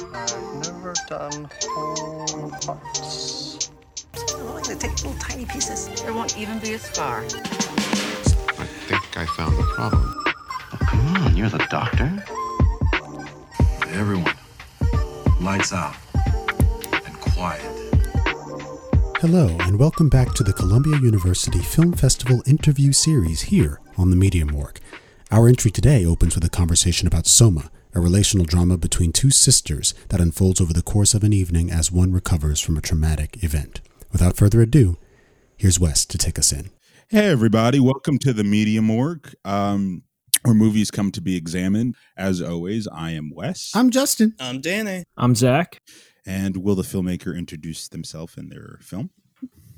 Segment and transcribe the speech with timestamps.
[0.00, 3.70] I've never done whole hearts.
[4.30, 5.88] Oh, they take little tiny pieces.
[6.02, 7.24] There won't even be a scar.
[7.24, 10.14] I think I found the problem.
[10.26, 12.24] Oh, come on, you're the doctor.
[13.88, 14.36] Everyone,
[15.40, 15.96] lights out
[17.04, 17.60] and quiet.
[19.20, 24.16] Hello, and welcome back to the Columbia University Film Festival interview series here on the
[24.16, 24.78] Media Morgue.
[25.32, 29.94] Our entry today opens with a conversation about Soma, a relational drama between two sisters
[30.08, 33.80] that unfolds over the course of an evening as one recovers from a traumatic event.
[34.12, 34.96] Without further ado,
[35.56, 36.70] here's Wes to take us in.
[37.08, 37.80] Hey, everybody.
[37.80, 40.02] Welcome to the Media Morgue, um,
[40.42, 41.96] where movies come to be examined.
[42.16, 43.72] As always, I am Wes.
[43.74, 44.34] I'm Justin.
[44.38, 45.04] I'm Danny.
[45.16, 45.80] I'm Zach.
[46.26, 49.10] and will the filmmaker introduce themselves and their film?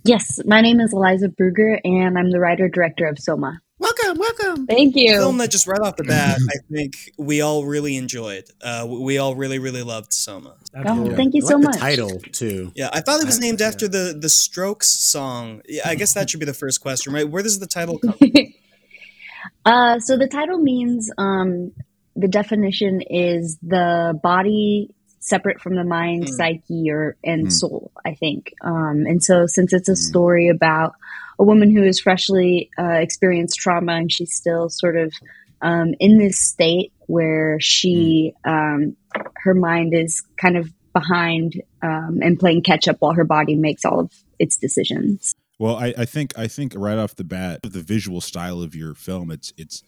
[0.03, 3.61] Yes, my name is Aliza Brugger, and I'm the writer director of Soma.
[3.81, 4.67] Welcome, welcome.
[4.67, 5.15] Thank you.
[5.17, 8.45] Film that just right off the bat, I think we all really enjoyed.
[8.63, 10.55] Uh, we all really, really loved Soma.
[10.87, 11.75] Oh, thank you I so like much.
[11.77, 12.73] The title too.
[12.75, 15.63] Yeah, I thought it was named after the the Strokes song.
[15.67, 17.27] Yeah, I guess that should be the first question, right?
[17.29, 18.13] Where does the title come?
[18.19, 18.31] from?
[19.65, 21.73] uh, so the title means um,
[22.15, 26.29] the definition is the body separate from the mind, Mm.
[26.29, 27.53] psyche, or and Mm.
[27.53, 27.93] soul.
[28.05, 28.53] I think.
[28.61, 29.97] Um, and so since it's a Mm.
[29.97, 30.93] story about
[31.41, 35.13] a woman who has freshly uh, experienced trauma and she's still sort of
[35.63, 38.95] um, in this state where she um,
[39.37, 43.85] her mind is kind of behind um, and playing catch up while her body makes
[43.85, 45.35] all of its decisions.
[45.59, 48.95] Well, I, I think I think right off the bat, the visual style of your
[48.95, 49.83] film, it's it's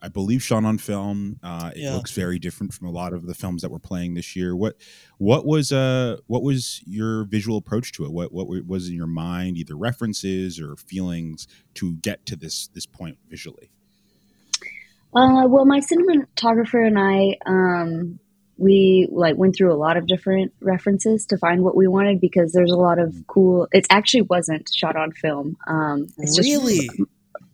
[0.00, 1.40] I believe shot on film.
[1.42, 1.94] Uh, it Yeah.
[1.94, 4.54] looks very different from a lot of the films that we're playing this year.
[4.54, 4.76] What
[5.18, 8.12] what was uh what was your visual approach to it?
[8.12, 12.86] What what was in your mind, either references or feelings to get to this this
[12.86, 13.70] point visually?
[15.14, 18.18] Uh, well, my cinematographer and I, um,
[18.58, 22.52] we like went through a lot of different references to find what we wanted because
[22.52, 23.68] there's a lot of cool.
[23.72, 25.56] It actually wasn't shot on film.
[25.66, 26.88] Um, it's just really?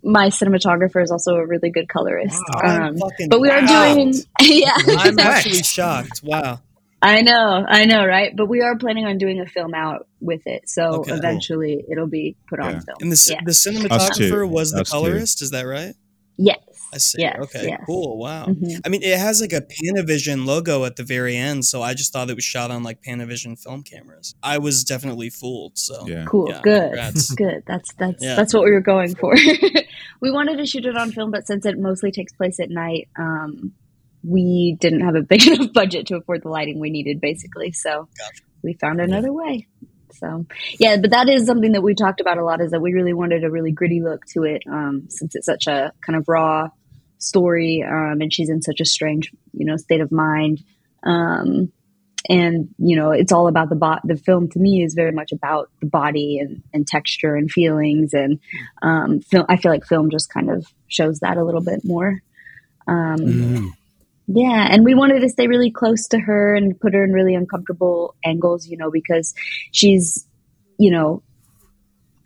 [0.05, 2.41] My cinematographer is also a really good colorist.
[2.63, 3.95] I'm Um, but we are shocked.
[3.95, 4.77] doing, yeah.
[4.99, 6.21] I'm actually shocked.
[6.23, 6.61] Wow.
[7.03, 8.33] I know, I know, right?
[8.35, 11.19] But we are planning on doing a film out with it, so Okay, cool.
[11.19, 12.97] eventually it'll be put on film.
[13.01, 13.41] And the Yeah.
[13.45, 14.93] the cinematographer was the Us too.
[14.97, 15.43] colorist.
[15.43, 15.95] Is that right?
[16.39, 16.59] Yes.
[16.95, 17.21] I see.
[17.23, 17.67] Yes, okay.
[17.69, 17.81] yes.
[17.87, 18.19] Cool.
[18.19, 18.47] Wow.
[18.47, 18.81] Mhm.
[18.85, 22.13] I mean, it has like a Panavision logo at the very end, so I just
[22.13, 24.35] thought it was shot on like Panavision film cameras.
[24.43, 25.77] I was definitely fooled.
[25.77, 26.25] So Yeah.
[26.27, 26.49] Cool.
[26.51, 26.83] Yeah, good.
[26.93, 27.31] congrats.
[27.35, 27.63] Good.
[27.67, 28.37] That's that's Yeah.
[28.37, 29.35] that's what we were going for.
[30.21, 33.09] we wanted to shoot it on film, but since it mostly takes place at night,
[33.19, 33.73] um,
[34.23, 37.73] we didn't have a big enough budget to afford the lighting we needed, basically.
[37.73, 38.43] So Gotcha.
[38.63, 39.67] we found another way.
[40.21, 40.47] So
[40.79, 42.61] yeah, but that is something that we talked about a lot.
[42.61, 45.67] Is that we really wanted a really gritty look to it, um, since it's such
[45.67, 46.69] a kind of raw
[47.19, 50.63] story, um, and she's in such a strange, you know, state of mind.
[51.05, 51.73] Um,
[52.29, 55.31] and you know it's all about the bot the film to me is very much
[55.31, 58.41] about the body and, and texture and feelings and
[58.83, 62.23] um film i feel like film just kind of shows that a little bit more
[62.89, 63.69] um Mhm.
[64.27, 67.35] yeah and we wanted to stay really close to her and put her in really
[67.35, 69.35] uncomfortable angles you know because
[69.73, 70.27] she's
[70.79, 71.23] you know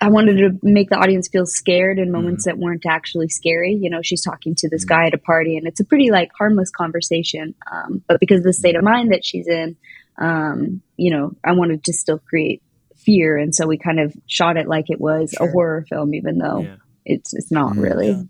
[0.01, 3.73] I wanted to make the audience feel scared in moments that weren't actually scary.
[3.75, 6.31] You know, she's talking to this guy at a party, and it's a pretty like
[6.39, 7.55] harmless conversation.
[7.73, 9.77] Um, but because of the state of mind that she's in,
[10.19, 12.63] um, you know, I wanted to still create
[12.97, 15.49] fear, and so we kind of shot it like it was Sure.
[15.49, 16.77] a horror film, even though Yeah.
[17.05, 17.83] it's it's not Mm.
[17.83, 18.09] really.
[18.11, 18.23] Yeah.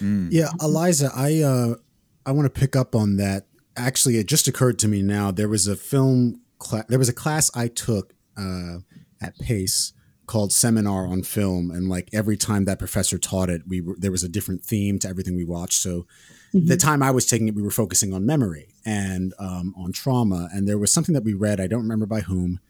[0.00, 0.28] Mm.
[0.30, 1.74] Yeah, Aliza, I uh,
[2.24, 3.46] I want to pick up on that.
[3.76, 5.30] Actually, it just occurred to me now.
[5.30, 6.84] There was a film class.
[6.88, 8.78] There was a class I took uh,
[9.20, 9.92] at Pace
[10.30, 14.12] called Seminar on Film, and like every time that professor taught it, we were, there
[14.12, 15.82] was a different theme to everything we watched.
[15.82, 16.06] So
[16.52, 20.48] the time I was taking it, we were focusing on memory and um, on trauma.
[20.52, 21.60] And there was something that we read.
[21.60, 22.60] I don't remember by whom.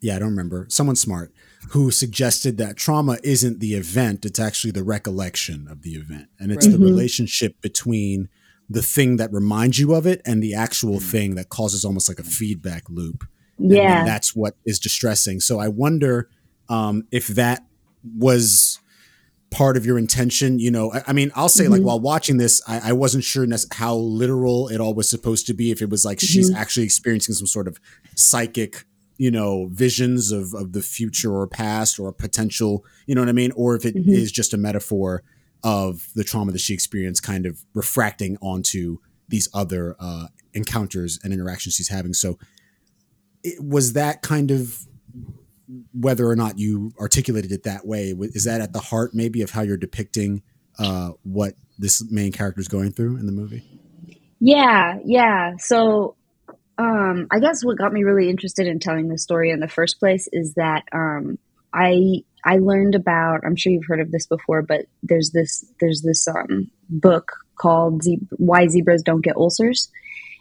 [0.00, 0.66] Yeah, I don't remember.
[0.70, 1.32] Someone smart
[1.70, 6.28] who suggested that trauma isn't the event, it's actually the recollection of the event.
[6.40, 6.72] And it's Right.
[6.72, 6.84] the Mhm.
[6.92, 8.28] relationship between
[8.70, 12.18] the thing that reminds you of it and the actual thing that causes almost like
[12.18, 13.24] a feedback loop.
[13.58, 15.40] And Yeah, that's what is distressing.
[15.40, 16.28] So I wonder
[16.68, 17.64] um, if that
[18.16, 18.78] was
[19.50, 20.58] part of your intention.
[20.58, 21.84] You know, I, I mean, I'll say like Mhm.
[21.84, 25.54] while watching this, I, I wasn't sure nec- how literal it all was supposed to
[25.54, 25.70] be.
[25.70, 26.56] If it was like she's Mhm.
[26.56, 27.78] actually experiencing some sort of
[28.16, 28.84] psychic,
[29.18, 33.32] you know, visions of of the future or past or potential, you know what I
[33.32, 34.34] mean, or if it is Mhm.
[34.34, 35.22] just a metaphor
[35.62, 38.98] of the trauma that she experienced, kind of refracting onto
[39.28, 42.12] these other uh, encounters and interactions she's having.
[42.12, 42.38] So,
[43.44, 44.86] it, was that kind of
[45.92, 49.50] whether or not you articulated it that way is that at the heart maybe of
[49.50, 50.42] how you're depicting
[50.78, 53.62] uh, what this main character is going through in the movie
[54.44, 55.56] Yeah, yeah.
[55.58, 56.16] So
[56.76, 59.98] um, I guess what got me really interested in telling this story in the first
[59.98, 61.38] place is that um,
[61.72, 63.40] I I learned about.
[63.46, 68.02] I'm sure you've heard of this before, but there's this there's this um, book called
[68.02, 69.90] Ze- "Why Zebras Don't Get Ulcers,"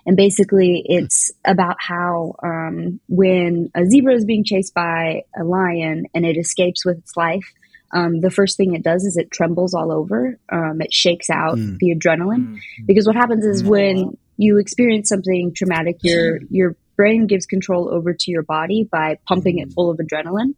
[0.06, 6.06] and basically it's about how um, when a zebra is being chased by a lion
[6.14, 7.46] and it escapes with its life.
[7.92, 10.38] Um, the first thing it does is it trembles all over.
[10.52, 11.78] Um, it shakes out Mm.
[11.78, 17.46] the adrenaline because what happens is when you experience something traumatic, your your brain gives
[17.46, 20.56] control over to your body by pumping it full of adrenaline.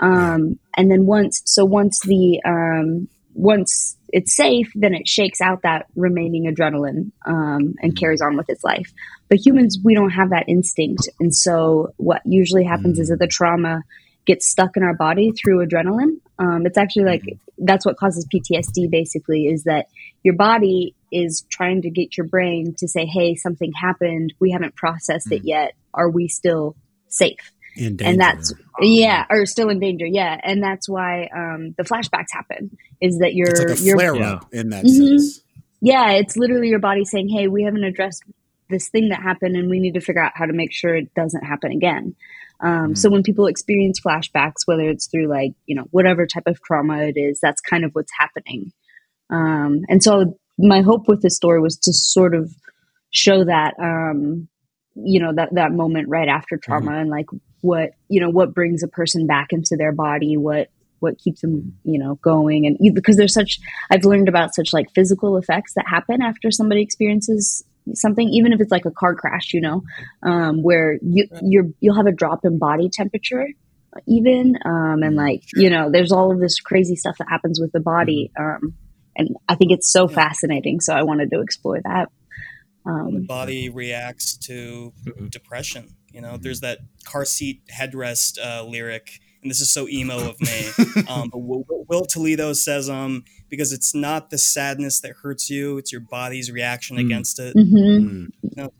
[0.00, 5.62] Um, and then once, so once the um, once it's safe, then it shakes out
[5.62, 8.92] that remaining adrenaline um, and carries on with its life.
[9.28, 13.26] But humans, we don't have that instinct, and so what usually happens is that the
[13.26, 13.82] trauma
[14.26, 16.20] gets stuck in our body through adrenaline.
[16.38, 17.22] Um, it's actually like
[17.58, 18.90] that's what causes PTSD.
[18.90, 19.86] Basically, is that
[20.22, 24.34] your body is trying to get your brain to say, "Hey, something happened.
[24.38, 25.74] We haven't processed it yet.
[25.94, 26.76] Are we still
[27.08, 28.04] safe?" In danger.
[28.10, 32.76] and that's yeah or still in danger yeah and that's why um the flashbacks happen
[33.00, 35.18] is that you're it's like a you're flare up in that Mhm.
[35.18, 35.40] sense.
[35.80, 38.22] yeah it's literally your body saying hey we haven't addressed
[38.68, 41.12] this thing that happened and we need to figure out how to make sure it
[41.14, 42.14] doesn't happen again
[42.62, 46.60] um, so when people experience flashbacks whether it's through like you know whatever type of
[46.62, 48.72] trauma it is that's kind of what's happening
[49.30, 52.52] um, and so my hope with this story was to sort of
[53.12, 54.46] show that um,
[54.94, 57.26] you know that that moment right after trauma and like
[57.60, 60.68] what you know what brings a person back into their body what
[61.00, 62.66] what keeps them you know going.
[62.66, 63.58] And because there's such
[63.90, 67.64] i've learned about such like physical effects that happen after somebody experiences
[67.94, 69.82] something even if it's like a car crash you know
[70.22, 73.46] um, where you you're you'll have a drop in body temperature
[74.06, 77.72] even um, and like you know there's all of this crazy stuff that happens with
[77.72, 78.74] the body um,
[79.16, 82.10] and i think it's so fascinating so i wanted to explore that
[82.84, 84.92] the um, body reacts to
[85.28, 85.96] depression.
[86.12, 90.40] You know, there's that car seat headrest uh, lyric, and this is so emo of
[90.40, 91.04] me.
[91.08, 95.78] um, but Will, Will Toledo says, um, because it's not the sadness that hurts you;
[95.78, 97.06] it's your body's reaction Mm.
[97.06, 97.54] against it.
[97.56, 97.72] mhm.
[97.72, 98.28] Mm.
[98.42, 98.74] You know, about-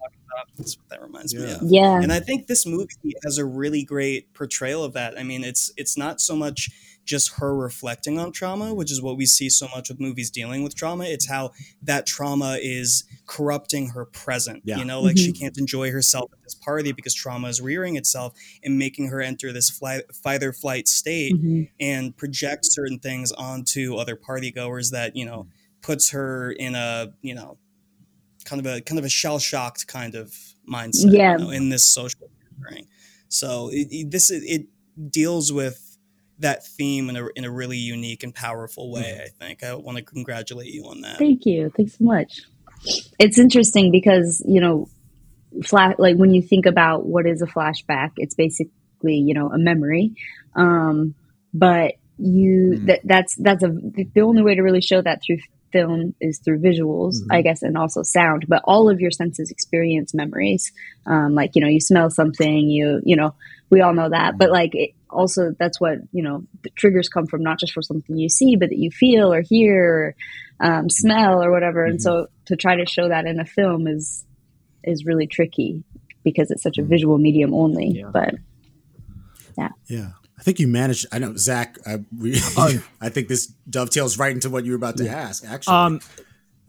[0.57, 1.59] that's what that reminds me of.
[1.65, 2.87] yeah And I think this movie
[3.25, 5.19] has a really great portrayal of that.
[5.19, 6.71] I mean, it's it's not so much
[7.11, 10.63] just her reflecting on trauma, which is what we see so much with movies dealing
[10.63, 11.05] with trauma.
[11.05, 11.51] It's how
[11.83, 14.63] that trauma is corrupting her present.
[14.65, 14.79] Yeah.
[14.79, 15.39] You know, like she Mhm.
[15.41, 19.53] can't enjoy herself at this party because trauma is rearing itself and making her enter
[19.53, 21.69] this fly, fight or flight state Mhm.
[21.81, 25.49] and project certain things onto other party goers that you know
[25.83, 27.59] puts her in a you know
[28.45, 30.35] kind of a kind of a shell shocked kind of
[30.69, 31.33] mindset Yeah.
[31.33, 32.31] you know, in this social
[32.61, 32.87] gathering.
[33.29, 34.67] So it, it- this it
[35.11, 35.90] deals with
[36.41, 39.21] that theme in a in a really unique and powerful way.
[39.25, 41.19] I think I want to congratulate you on that.
[41.19, 41.71] Thank you.
[41.77, 42.43] Thanks so much.
[43.19, 44.89] It's interesting because, you know,
[45.65, 48.73] flash like when you think about what is a flashback, it's basically,
[49.03, 50.15] you know, a memory.
[50.55, 51.15] Um,
[51.53, 55.39] but you that that's that's a the only way to really show that through
[55.73, 58.47] film is through visuals, I guess, and also sound.
[58.49, 60.73] But all of your senses experience memories.
[61.07, 63.35] Um, like, you know, you smell something, you you know,
[63.71, 64.37] we all know that.
[64.39, 67.83] But like it, also that's what, you know, the triggers come from not just for
[67.83, 70.15] something you see, but that you feel or hear
[70.61, 71.85] or um, smell or whatever.
[71.85, 74.25] And so to try to show that in a film is
[74.83, 75.85] is really tricky
[76.25, 77.89] because it's such a visual medium only.
[77.89, 78.11] Yeah.
[78.13, 78.35] But
[79.59, 79.69] Yeah.
[79.87, 81.07] Yeah I think you managed.
[81.13, 81.77] I know, Zach.
[81.87, 82.33] I, we,
[83.01, 85.45] I think this dovetails right into what you were about to ask.
[85.47, 86.01] Actually, Um,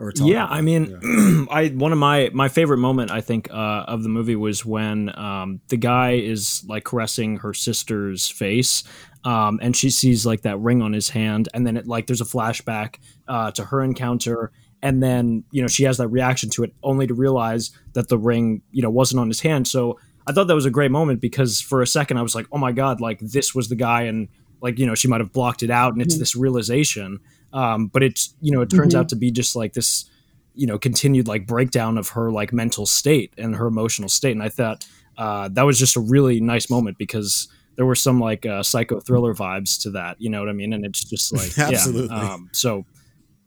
[0.01, 0.57] or talking yeah, about.
[0.57, 4.35] I mean, I one of my my favorite moment I think uh, of the movie
[4.35, 8.83] was when um, the guy is like caressing her sister's face,
[9.23, 12.21] um, and she sees like that ring on his hand, and then it like there's
[12.21, 16.63] a flashback uh, to her encounter, and then you know she has that reaction to
[16.63, 19.67] it, only to realize that the ring you know wasn't on his hand.
[19.67, 22.47] So I thought that was a great moment because for a second I was like,
[22.51, 24.29] oh my god, like this was the guy, and
[24.61, 27.19] like you know she might have blocked it out, and it's this realization.
[27.53, 30.09] Um, but it's you know it turns out to be just like this
[30.55, 34.43] you know continued like breakdown of her like mental state and her emotional state and
[34.43, 34.85] i thought
[35.17, 38.99] uh, that was just a really nice moment because there were some like uh, psycho
[38.99, 42.15] thriller vibes to that you know what i mean and it's just like Absolutely.
[42.15, 42.85] yeah, um, so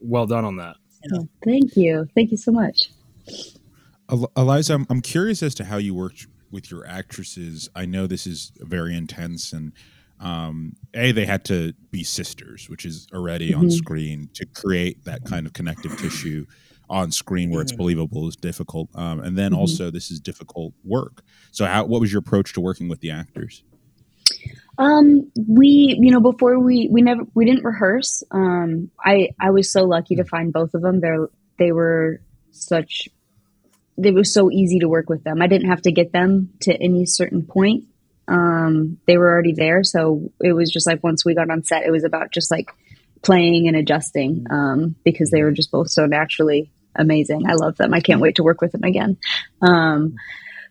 [0.01, 0.77] well done on that
[1.11, 2.09] yeah, thank you.
[2.15, 2.91] Thank you so much.
[4.09, 7.69] Aliza, I'm, I'm curious as to how you worked with your actresses.
[7.75, 9.73] I know this is very intense, and
[10.21, 15.25] um, a they had to be sisters, which is already on screen to create that
[15.25, 16.47] kind of connective tissue
[16.89, 18.89] on screen where it's believable is difficult.
[18.95, 21.23] Um, and then also this is difficult work.
[21.51, 23.63] So, how what was your approach to working with the actors?
[24.79, 28.25] Um, we, you know, before we, we never, we didn't rehearse.
[28.33, 31.01] Um, I, I was so lucky to find both of them.
[31.01, 31.29] They're,
[31.59, 33.09] they were such
[33.97, 35.41] it was so easy to work with them.
[35.41, 37.85] I didn't have to get them to any certain point.
[38.27, 41.85] Um, they were already there, so it was just like once we got on set,
[41.85, 42.71] it was about just like
[43.23, 47.47] playing and adjusting um, because they were just both so naturally amazing.
[47.49, 47.93] I love them.
[47.93, 49.17] I can't wait to work with them again.
[49.61, 50.15] Um,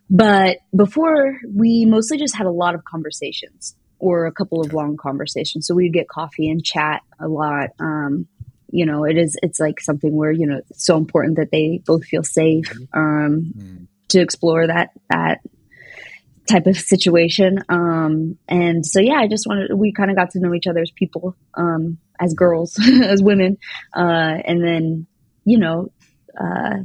[0.10, 4.98] but before, we mostly just had a lot of conversations or a couple of long
[4.98, 5.66] conversations.
[5.66, 7.70] So we'd get coffee and chat a lot.
[7.80, 8.28] Um,
[8.70, 11.82] you know, it is it's like something where you know it's so important that they
[11.86, 15.40] both feel safe um, to explore that that
[16.50, 17.60] type of situation.
[17.70, 20.82] Um, and so yeah, I just wanted we kind of got to know each other
[20.82, 23.58] as people, um, as girls, as women,
[23.96, 25.08] uh, and then
[25.46, 25.92] you know.
[26.40, 26.84] Uh,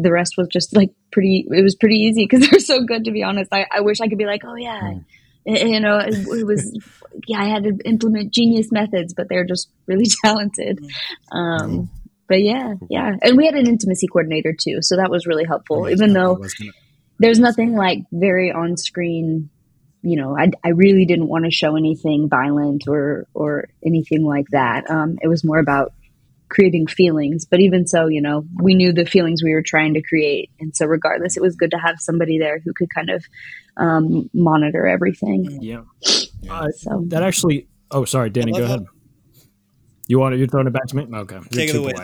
[0.00, 3.10] the rest was just like pretty it was pretty easy because they're so good to
[3.10, 3.52] be honest.
[3.52, 4.94] I, I wish i could be like oh yeah.
[5.44, 6.78] You know it, it was
[7.26, 10.78] yeah i had to implement genius methods but they're just really talented.
[11.32, 11.90] Um
[12.28, 13.16] but yeah yeah.
[13.22, 16.40] And we had an intimacy coordinator too so that was really helpful even though
[17.18, 19.50] there's nothing like very on screen
[20.02, 24.46] you know I, I really didn't want to show anything violent or or anything like
[24.50, 25.92] that um it was more about
[26.48, 30.02] creating feelings but even so you know we knew the feelings we were trying to
[30.02, 33.24] create and so regardless it was good to have somebody there who could kind of
[33.78, 35.82] um, monitor everything Yeah.
[36.50, 36.68] Uh,
[37.06, 37.68] that actually.
[37.90, 38.52] Oh, sorry, Danny.
[38.52, 38.86] Go ahead.
[40.06, 40.38] You want it?
[40.38, 41.06] You're throwing it back to me?
[41.12, 41.34] Okay.
[41.36, 41.94] You're Take it away,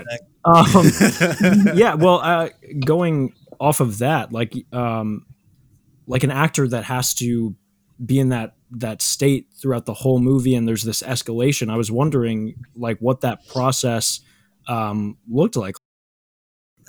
[0.44, 1.94] Um, yeah.
[1.94, 2.50] Well, uh,
[2.85, 5.25] going off of that, like, um,
[6.06, 7.56] like an actor that has to
[8.04, 11.71] be in that that state throughout the whole movie, and there's this escalation.
[11.71, 14.21] I was wondering, like, what that process
[14.68, 15.76] um, looked like.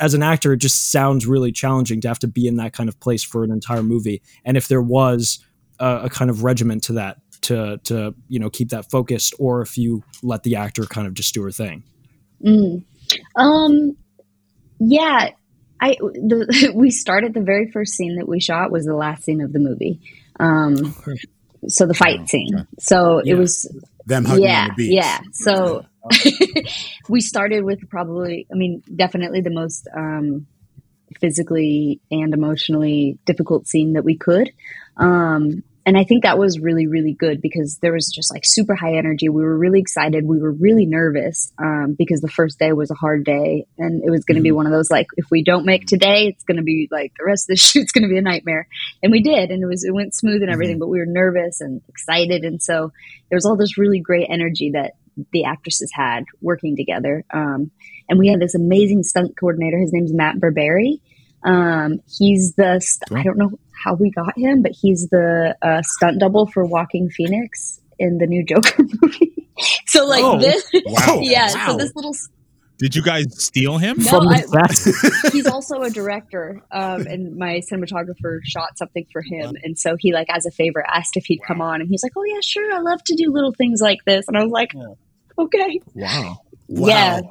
[0.01, 2.89] As an actor, it just sounds really challenging to have to be in that kind
[2.89, 4.21] of place for an entire movie.
[4.43, 5.39] And if there was
[5.79, 9.61] a, a kind of regiment to that, to to you know keep that focused, or
[9.61, 11.83] if you let the actor kind of just do her thing.
[12.43, 12.83] Mm.
[13.37, 13.95] Um,
[14.79, 15.29] yeah,
[15.79, 19.41] I the, we started the very first scene that we shot was the last scene
[19.41, 20.01] of the movie.
[20.39, 20.95] Um,
[21.67, 22.67] so the fight scene.
[22.79, 23.33] So Yeah.
[23.33, 23.71] it was
[24.05, 24.93] Them hugging yeah, on the beach.
[24.93, 25.19] yeah.
[25.33, 25.85] So
[27.09, 30.47] we started with probably, I mean, definitely the most um,
[31.19, 34.51] physically and emotionally difficult scene that we could.
[34.97, 38.73] Um, and I think that was really, really good because there was just like super
[38.73, 39.29] high energy.
[39.29, 40.25] We were really excited.
[40.25, 44.09] We were really nervous um, because the first day was a hard day, and it
[44.09, 46.57] was going to be one of those like, if we don't make today, it's going
[46.57, 48.67] to be like the rest of the shoot's going to be a nightmare.
[49.03, 50.79] And we did, and it was it went smooth and everything.
[50.79, 52.91] But we were nervous and excited, and so
[53.29, 54.93] there was all this really great energy that
[55.31, 57.23] the actresses had working together.
[57.31, 57.69] Um,
[58.09, 59.77] and we had this amazing stunt coordinator.
[59.77, 60.99] His name's Matt Burberry.
[61.43, 65.81] Um, he's the st- I don't know how we got him, but he's the uh,
[65.83, 69.47] stunt double for Joaquin Phoenix in the new Joker movie.
[69.87, 71.19] so like Oh, this, wow.
[71.21, 71.53] yeah.
[71.53, 71.67] Wow.
[71.71, 72.13] So this little
[72.77, 77.37] Did you guys steal him No, From the I- he's also a director, um, and
[77.37, 81.25] my cinematographer shot something for him, and so he like as a favor asked if
[81.25, 83.79] he'd come on, and he's like, "Oh yeah, sure, I love to do little things
[83.81, 84.73] like this," and I was like,
[85.39, 86.37] "Okay." Wow.
[86.67, 87.21] Yeah.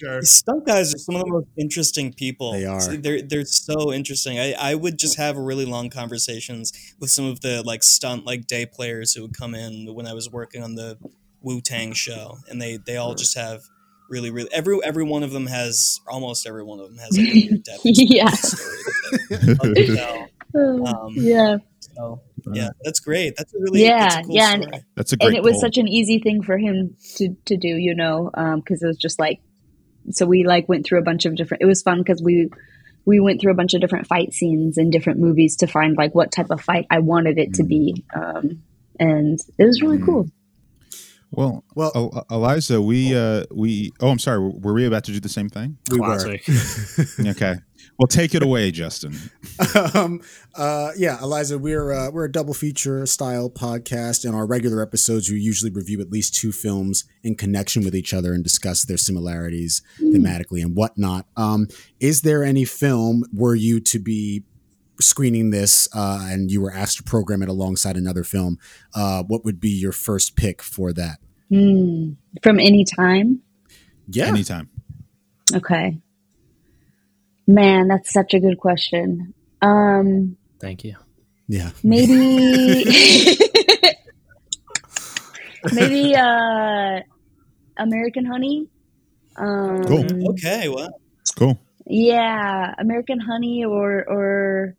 [0.00, 2.52] These stunt guys are some of the most interesting people.
[2.52, 2.80] They are.
[2.96, 4.38] They're they're so interesting.
[4.38, 8.46] I, I would just have really long conversations with some of the like stunt like
[8.46, 10.98] day players who would come in when I was working on the
[11.40, 13.62] Wu Tang show, and they they all just have
[14.10, 17.28] really really every every one of them has almost every one of them has like
[17.28, 18.28] a near death Yeah.
[18.30, 18.76] story
[19.30, 20.28] that they love to tell.
[21.04, 21.56] Um, yeah.
[21.80, 22.20] So
[22.52, 23.34] yeah, that's great.
[23.36, 24.64] That's a really yeah, that's a cool yeah, story.
[24.64, 25.60] and, That's a and it was goal.
[25.60, 29.18] such an easy thing for him to to do, you know, because it was just
[29.18, 29.40] like,
[30.10, 31.62] so we like went through a bunch of different.
[31.62, 32.50] It was fun because we
[33.04, 36.14] we went through a bunch of different fight scenes in different movies to find like
[36.14, 38.62] what type of fight I wanted it to be, um,
[38.98, 40.28] and it was really cool.
[41.30, 43.92] Well, well, Aliza, we uh, we.
[44.00, 44.38] Oh, I'm sorry.
[44.38, 45.78] Were we about to do the same thing?
[45.90, 46.38] We were.
[47.26, 47.56] okay.
[47.98, 49.16] Well, take it away, Justin.
[49.94, 50.20] um,
[50.56, 54.24] uh, yeah, Aliza, we're uh, we're a double feature style podcast.
[54.24, 58.12] In our regular episodes, we usually review at least two films in connection with each
[58.12, 61.26] other and discuss their similarities thematically and whatnot.
[61.36, 61.68] Um,
[62.00, 64.42] is there any film were you to be
[65.00, 68.58] screening this uh, and you were asked to program it alongside another film?
[68.94, 71.18] Uh, what would be your first pick for that?
[71.48, 72.12] Hmm.
[72.42, 73.40] From any time,
[74.08, 74.68] Yeah, anytime.
[75.54, 76.00] okay.
[77.46, 79.34] Man, that's such a good question.
[79.60, 80.96] Um, Thank you.
[81.46, 81.70] Yeah.
[81.82, 82.84] maybe
[85.72, 87.00] maybe uh
[87.78, 88.68] american honey
[89.36, 90.30] um Cool.
[90.30, 90.88] Okay, wow.
[91.36, 91.60] Cool.
[91.86, 94.74] yeah american honey or or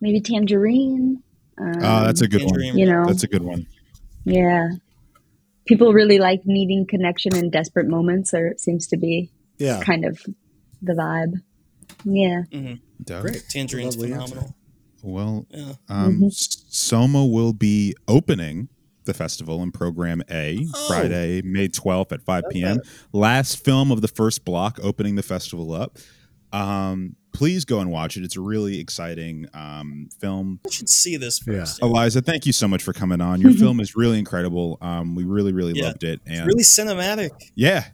[0.00, 1.22] maybe tangerine
[1.58, 2.60] um, Oh, that's a good one.
[2.60, 3.66] you know That's a good one.
[4.24, 4.68] yeah
[5.66, 9.82] people really like needing connection in desperate moments or it seems to be Yeah.
[9.82, 10.20] kind of
[10.82, 11.34] the vibe
[12.04, 12.42] yeah
[13.04, 13.22] Dope.
[13.22, 13.42] Great.
[13.50, 14.26] Tangerine's Lovely answer.
[14.34, 14.56] phenomenal.
[15.02, 15.72] Well, Yeah.
[15.88, 18.68] um, S- Soma will be opening
[19.06, 20.86] the festival in Program A Oh.
[20.88, 22.80] Friday, May 12th at 5 p.m.
[23.12, 25.96] Last film of the first block opening the festival up.
[26.52, 28.24] Um, please go and watch it.
[28.24, 30.60] It's a really exciting um, film.
[30.66, 31.80] I should see this first.
[31.80, 33.40] Aliza, thank you so much for coming on.
[33.40, 34.76] Your film is really incredible.
[34.82, 35.86] Um, we really, really Yeah.
[35.86, 36.20] loved it.
[36.26, 37.30] It's And really cinematic.
[37.54, 37.86] yeah,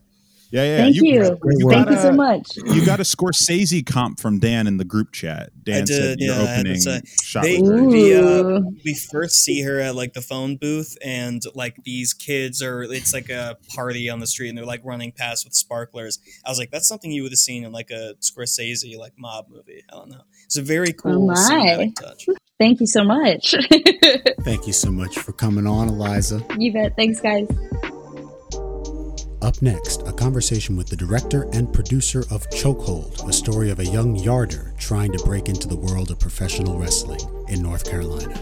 [0.51, 0.77] yeah, yeah.
[0.79, 1.03] Thank you.
[1.03, 2.57] You Thank got you so much.
[2.57, 5.51] You got a Scorsese comp from Dan in the group chat.
[5.65, 6.43] Dan I said did, your yeah.
[6.43, 8.77] I opening say- shot they, was very we, uh, Ooh.
[8.85, 12.83] we first see her at like the phone booth, and like these kids are.
[12.85, 16.19] It's like a party on the street, and they're like running past with sparklers.
[16.45, 19.47] I was like, that's something you would have seen in like a Scorsese like mob
[19.49, 19.83] movie.
[19.93, 20.23] I don't know.
[20.45, 21.35] It's a very cool my.
[21.35, 22.27] cinematic touch.
[22.59, 23.55] Thank you so much.
[24.43, 26.43] Thank you so much for coming on, Aliza.
[26.59, 26.97] you bet.
[26.97, 27.47] Thanks, guys.
[29.47, 33.87] Up next, a conversation with the director and producer of Chokehold, a story of a
[33.87, 38.35] young yarder trying to break into the world of professional wrestling in North Carolina.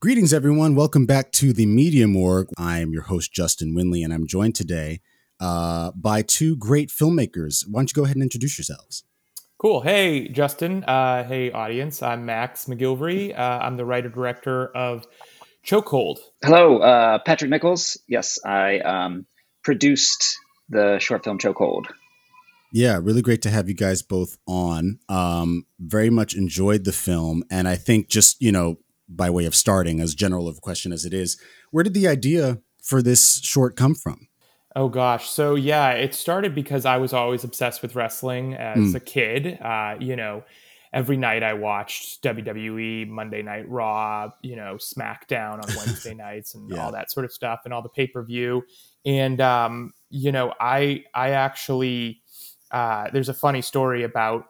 [0.00, 0.74] Greetings, everyone.
[0.74, 2.48] Welcome back to the Media Morgue.
[2.58, 5.00] I am your host, Justin Winley, and I'm joined today
[5.38, 7.64] uh, by two great filmmakers.
[7.70, 9.04] Why don't you go ahead and introduce yourselves?
[9.62, 9.80] Cool.
[9.80, 10.82] Hey, Justin.
[10.82, 12.02] Uh, hey, audience.
[12.02, 13.38] I'm Max McGillivray.
[13.38, 15.06] Uh, I'm the writer director of
[15.64, 16.18] Chokehold.
[16.44, 17.96] Hello, uh, Patrick Nichols.
[18.08, 19.24] Yes, I um,
[19.62, 20.36] produced
[20.68, 21.84] the short film Chokehold.
[22.72, 24.98] Yeah, really great to have you guys both on.
[25.08, 28.78] Um, very much enjoyed the film, and I think just you know,
[29.08, 31.40] by way of starting, as general of a question as it is,
[31.70, 34.26] where did the idea for this short come from?
[34.74, 35.28] Oh gosh.
[35.28, 38.94] So yeah, it started because I was always obsessed with wrestling as Mm.
[38.94, 39.58] a kid.
[39.60, 40.44] Uh, you know,
[40.94, 46.70] every night I watched WWE, Monday Night Raw, you know, SmackDown on Wednesday nights, and
[46.70, 46.84] Yeah.
[46.84, 48.64] all that sort of stuff, and all the pay per view.
[49.04, 52.22] And um, you know, I I actually
[52.70, 54.46] uh, there's a funny story about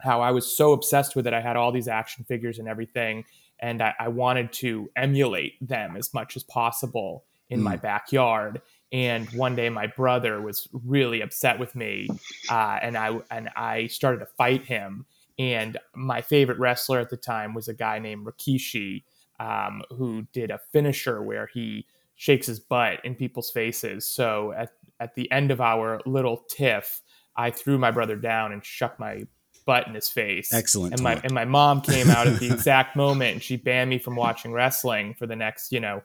[0.00, 1.32] how I was so obsessed with it.
[1.32, 3.24] I had all these action figures and everything,
[3.60, 8.60] and I, I wanted to emulate them as much as possible in my backyard.
[8.96, 12.08] And one day, my brother was really upset with me,
[12.48, 15.04] uh, and I and I started to fight him.
[15.38, 19.04] And my favorite wrestler at the time was a guy named Rikishi,
[19.38, 24.08] um, who did a finisher where he shakes his butt in people's faces.
[24.08, 27.02] So at at the end of our little tiff,
[27.36, 29.24] I threw my brother down and shook my
[29.66, 30.54] butt in his face.
[30.54, 33.90] Excellent And my and my mom came out at the exact moment and she banned
[33.90, 36.00] me from watching wrestling for the next, you know,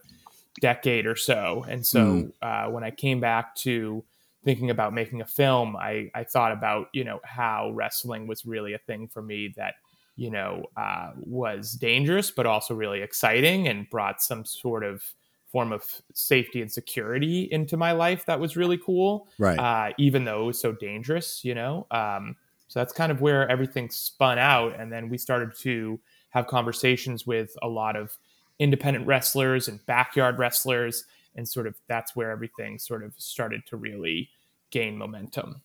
[0.59, 1.65] decade or so.
[1.69, 2.31] And so Mm.
[2.41, 4.03] uh, when I came back to
[4.43, 8.73] thinking about making a film, I, I thought about, you know, how wrestling was really
[8.73, 9.75] a thing for me that,
[10.15, 15.03] you know, uh, was dangerous, but also really exciting and brought some sort of
[15.47, 15.83] form of
[16.13, 19.27] safety and security into my life that was really cool.
[19.37, 19.59] Right.
[19.59, 21.85] Uh, even though it was so dangerous, you know?
[21.91, 22.35] Um,
[22.67, 24.79] so that's kind of where everything spun out.
[24.79, 28.17] And then we started to have conversations with a lot of
[28.61, 31.03] independent wrestlers and backyard wrestlers.
[31.35, 34.29] And sort of that's where everything sort of started to really
[34.69, 35.61] gain momentum.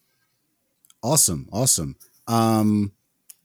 [1.02, 1.96] Awesome, awesome.
[2.26, 2.92] Um,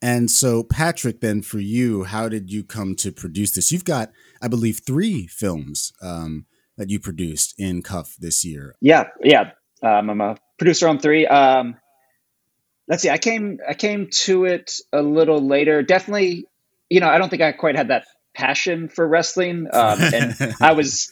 [0.01, 3.71] and so, Patrick, then for you, how did you come to produce this?
[3.71, 4.11] You've got,
[4.41, 6.45] I believe, three films um,
[6.77, 8.75] that you produced in Cuff this year.
[8.81, 9.51] Yeah, yeah.
[9.83, 11.27] Um, I'm a producer on three.
[11.27, 11.75] Um,
[12.87, 13.09] let's see.
[13.09, 15.83] I came I came to it a little later.
[15.83, 16.45] Definitely,
[16.89, 19.67] you know, I don't think I quite had that passion for wrestling.
[19.71, 21.11] Um, and I was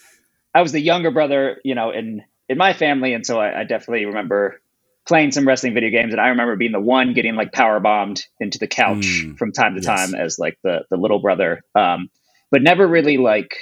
[0.54, 3.64] I was the younger brother, you know, in in my family, and so I, I
[3.64, 4.62] definitely remember
[5.08, 6.14] playing some wrestling video games.
[6.14, 9.52] And I remember being the one getting like power bombed into the couch Mm, from
[9.52, 9.86] time to yes.
[9.86, 11.62] time as like the the little brother.
[11.76, 12.10] Um,
[12.52, 13.56] but never really like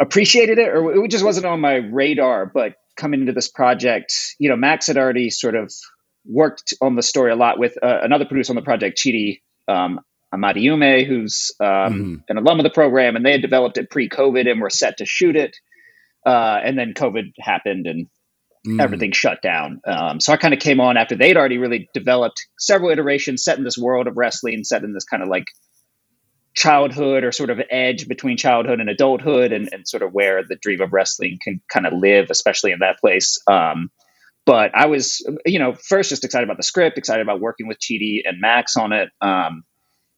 [0.00, 4.48] appreciated it or it just wasn't on my radar but coming into this project you
[4.48, 5.72] know max had already sort of
[6.24, 10.00] worked on the story a lot with uh, another producer on the project chidi um,
[10.34, 12.24] amadiume who's um, Mhm.
[12.28, 15.06] an alum of the program and they had developed it pre-covid and were set to
[15.06, 15.56] shoot it
[16.26, 18.06] uh, and then covid happened and
[18.64, 18.80] Mm.
[18.80, 19.80] everything shut down.
[19.84, 23.58] Um, so I kind of came on after they'd already really developed several iterations set
[23.58, 25.46] in this world of wrestling, set in this kind of like
[26.54, 30.56] childhood or sort of edge between childhood and adulthood and, and sort of where the
[30.62, 33.38] dream of wrestling can kind of live, especially in that place.
[33.50, 33.90] Um,
[34.44, 37.78] but I was, you know, first just excited about the script, excited about working with
[37.80, 39.08] Chidi and Max on it.
[39.20, 39.64] Um,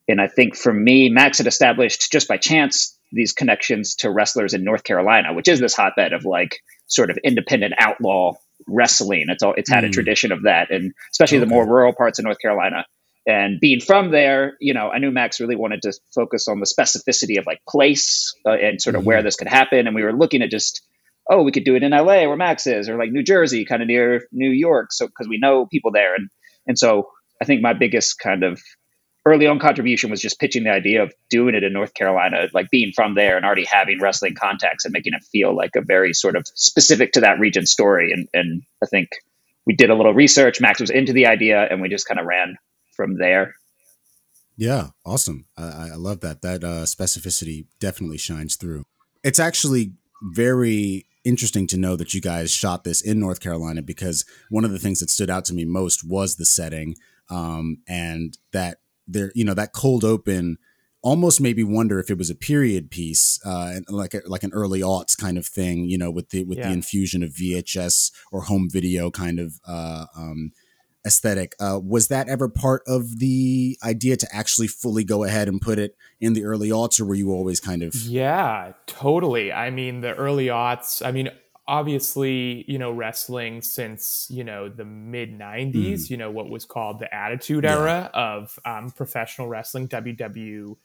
[0.09, 4.55] and I think for me, Max had established just by chance these connections to wrestlers
[4.55, 8.33] in North Carolina, which is this hotbed of like sort of independent outlaw
[8.67, 9.27] wrestling.
[9.29, 9.93] It's all it's had a Mm.
[9.93, 12.85] tradition of that, and especially the more rural parts of North Carolina.
[13.27, 16.67] and being from there, you know, I knew Max really wanted to focus on the
[16.67, 19.07] specificity of like place uh, and sort of Mm-hmm.
[19.09, 19.87] where this could happen.
[19.87, 20.83] And we were looking at just,
[21.31, 23.81] oh, we could do it in LA where Max is, or like New Jersey, kind
[23.81, 24.93] of near New York.
[24.93, 26.15] So, because we know people there.
[26.15, 26.29] And,
[26.67, 27.09] and so
[27.41, 28.61] I think my biggest kind of
[29.27, 32.71] early on contribution was just pitching the idea of doing it in North Carolina, like
[32.71, 36.13] being from there and already having wrestling contacts and making it feel like a very
[36.13, 38.13] sort of specific to that region story.
[38.13, 39.09] And, and I think
[39.67, 40.61] we did a little research.
[40.61, 42.57] Max was into the idea and we just kind of ran
[42.97, 43.55] from there.
[44.57, 45.47] Yeah, awesome.
[45.57, 46.43] I, I love that.
[46.43, 48.85] That uh, specificity definitely shines through.
[49.25, 54.27] It's actually very interesting to know that you guys shot this in North Carolina because
[54.51, 56.95] one of the things that stood out to me most was the setting
[57.31, 60.59] um, and that there, you know, that cold open
[61.03, 64.43] almost made me wonder if it was a period piece, uh, and like a, like
[64.43, 66.69] an early aughts kind of thing, you know, with the with Yeah.
[66.69, 70.53] the infusion of VHS or home video kind of uh, um,
[71.07, 71.55] aesthetic.
[71.61, 75.79] Uh, was that ever part of the idea to actually fully go ahead and put
[75.79, 79.53] it in the early aughts, or were you always kind of Yeah, totally.
[79.53, 81.29] I mean, the early aughts, I mean,
[81.67, 86.99] obviously, you know, wrestling since, you know, the mid 90s, you know, what was called
[86.99, 87.79] the Attitude Yeah.
[87.79, 90.77] Era of um, professional wrestling, WWE,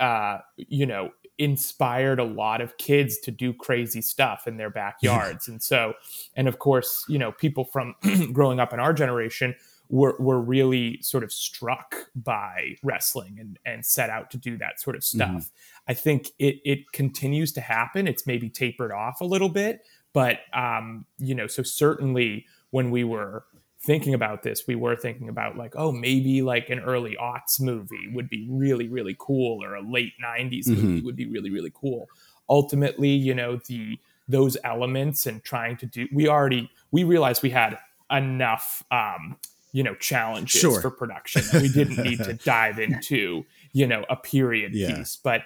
[0.00, 5.48] uh, you know, inspired a lot of kids to do crazy stuff in their backyards.
[5.48, 5.94] and so,
[6.34, 7.94] and of course, you know, people from
[8.32, 9.54] growing up in our generation
[9.88, 14.80] were, were really sort of struck by wrestling and, and set out to do that
[14.80, 15.50] sort of stuff.
[15.88, 18.08] I think it it continues to happen.
[18.08, 19.80] It's maybe tapered off a little bit,
[20.12, 23.44] but um, you know, so certainly when we were
[23.80, 28.08] thinking about this, we were thinking about like, oh, maybe like an early aughts movie
[28.12, 31.04] would be really, really cool, or a late '90s movie Mhm.
[31.04, 32.08] would be really, really cool.
[32.48, 37.50] Ultimately, you know, the those elements and trying to do, we already we realized we
[37.50, 37.78] had
[38.10, 39.36] enough, um,
[39.72, 40.80] you know, challenges Sure.
[40.80, 41.42] for production.
[41.52, 44.96] that We didn't need to dive into, you know, a period Yeah.
[44.96, 45.42] piece, but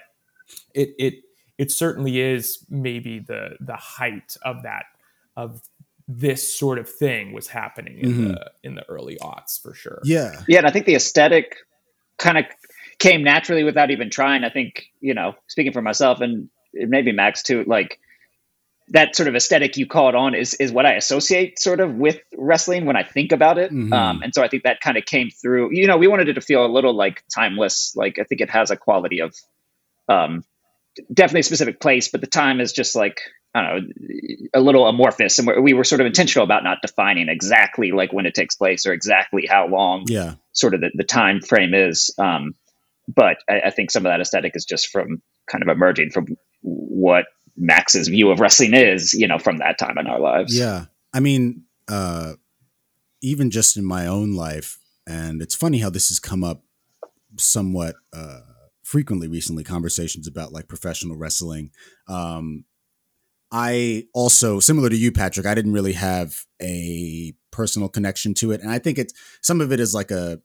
[0.73, 1.13] it it
[1.57, 4.85] it certainly is maybe the the height of that
[5.35, 5.61] of
[6.07, 8.27] this sort of thing was happening in Mhm.
[8.33, 9.99] the in the early aughts for sure.
[10.03, 11.55] yeah, Yeah, and I think the aesthetic
[12.17, 12.45] kind of
[12.99, 14.43] came naturally without even trying.
[14.43, 17.99] I think, you know, speaking for myself and maybe Max too, like
[18.91, 22.19] that sort of aesthetic you called on is is what I associate sort of with
[22.37, 23.71] wrestling when I think about it.
[23.71, 23.93] Mhm.
[23.93, 25.69] Um, and so I think that kind of came through.
[25.71, 27.93] You know, we wanted it to feel a little like timeless.
[27.95, 29.33] Like I think it has a quality of
[30.09, 30.43] um,
[31.13, 33.21] definitely a specific place, but the time is just like
[33.53, 33.93] I don't know,
[34.53, 38.11] a little amorphous, and we we were sort of intentional about not defining exactly like
[38.11, 41.73] when it takes place or exactly how long yeah, sort of the, the time frame
[41.73, 42.13] is.
[42.17, 42.55] Um,
[43.07, 46.27] but I, I think some of that aesthetic is just from kind of emerging from
[46.61, 47.25] what
[47.61, 50.57] Max's view of wrestling is, you know, from that time in our lives.
[50.57, 50.85] yeah.
[51.13, 52.33] I mean, uh,
[53.21, 56.63] even just in my own life, and it's funny how this has come up
[57.37, 58.41] somewhat uh,
[58.83, 59.63] frequently recently.
[59.63, 61.71] Conversations about like professional wrestling.
[62.07, 62.65] Um,
[63.51, 68.61] I also, similar to you, Patrick, I didn't really have a personal connection to it,
[68.61, 70.39] and I think it's some of it is like a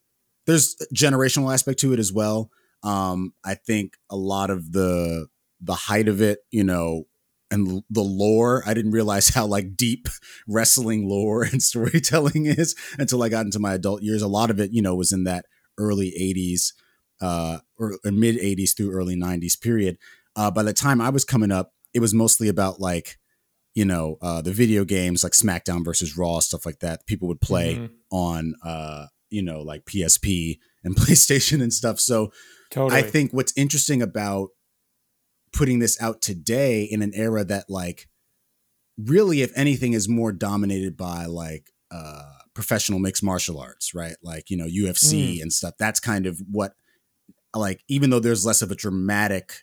[0.47, 2.51] there's a generational aspect to it as well.
[2.83, 5.29] Um, I think a lot of the
[5.61, 7.05] the height of it, you know,
[7.51, 10.09] and the lore, I didn't realize how like deep
[10.49, 14.23] wrestling lore and storytelling is until I got into my adult years.
[14.23, 15.47] A lot of it, you know, was in that
[15.79, 16.73] early '80s
[17.21, 19.97] uh, or, or mid '80s through early '90s period.
[20.35, 23.17] Uh, by the time I was coming up, it was mostly about like
[23.75, 27.07] you know uh, the video games like SmackDown versus Raw stuff like that.
[27.07, 27.91] People would play Mhm.
[28.11, 32.01] on uh, you know like PSP and PlayStation and stuff.
[32.01, 32.33] So
[32.71, 32.99] Totally.
[33.01, 34.49] I think what's interesting about
[35.57, 38.09] putting this out today in an era that like
[38.99, 44.17] really if anything is more dominated by like uh professional mixed martial arts right?
[44.23, 45.75] Like you know UFC and stuff.
[45.79, 46.73] That's kind of what
[47.55, 49.63] like even though there's less of a dramatic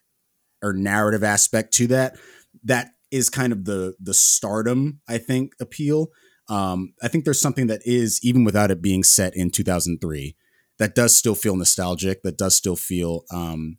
[0.61, 2.15] or narrative aspect to that
[2.63, 6.07] that is kind of the the stardom i think appeal.
[6.49, 10.35] Um i think there's something that is even without it being set in 2003
[10.79, 13.77] that does still feel nostalgic that does still feel um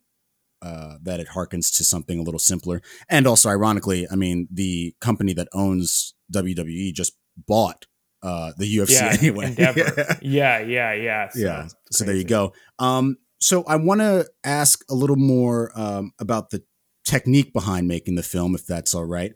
[0.65, 2.81] uh, that it harkens to something a little simpler.
[3.07, 7.13] And also ironically i mean the company that owns wwe just
[7.47, 7.85] bought
[8.23, 9.45] uh the ufc yeah, anyway.
[9.47, 10.17] Endeavor.
[10.21, 11.29] yeah, yeah, yeah.
[11.29, 12.53] So, yeah so there you go.
[12.79, 16.63] Um so i want to ask a little more um about the
[17.03, 19.33] technique behind making the film if that's all right.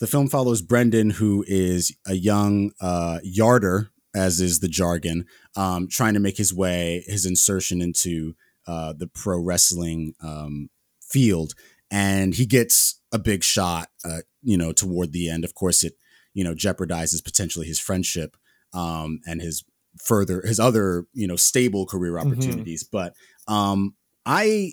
[0.00, 5.88] The film follows brendan who is a young uh yarder as is the jargon um
[5.88, 8.34] trying to make his way his insertion into
[8.66, 10.68] uh the pro wrestling um
[11.00, 11.54] field
[11.90, 15.94] and he gets a big shot uh you know toward the end of course it
[16.34, 18.36] you know jeopardizes potentially his friendship
[18.74, 19.64] um and his
[19.98, 22.28] further his other you know stable career Mm-hmm.
[22.28, 22.84] opportunities.
[22.84, 23.14] But
[23.48, 23.94] um,
[24.26, 24.72] I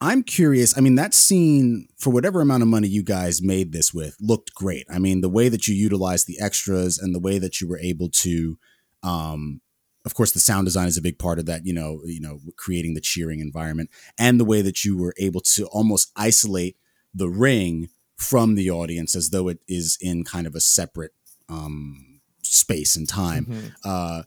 [0.00, 0.76] I'm curious.
[0.76, 4.52] I mean, that scene for whatever amount of money you guys made this with looked
[4.54, 4.84] great.
[4.90, 7.78] I mean, the way that you utilized the extras and the way that you were
[7.78, 8.58] able to,
[9.04, 9.60] um,
[10.04, 11.64] of course, the sound design is a big part of that.
[11.66, 15.40] You know, you know, creating the cheering environment and the way that you were able
[15.40, 16.76] to almost isolate
[17.14, 21.12] the ring from the audience as though it is in kind of a separate
[21.48, 23.46] um, space and time.
[23.46, 23.72] Mhm.
[23.84, 24.22] Uh,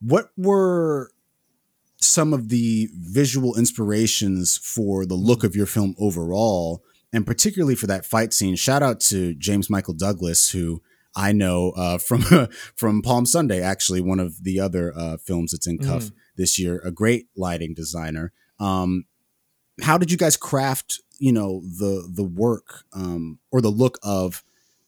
[0.00, 1.10] what were
[2.00, 7.86] some of the visual inspirations for the look of your film overall, and particularly for
[7.86, 8.56] that fight scene?
[8.56, 10.82] Shout out to James Michael Douglas, who
[11.16, 12.22] I know uh, from
[12.76, 16.12] from Palm Sunday, actually one of the other uh, films that's in Cuff Mm.
[16.36, 16.80] this year.
[16.84, 18.32] A great lighting designer.
[18.58, 19.04] Um,
[19.82, 24.42] how did you guys craft, you know, the the work um, or the look of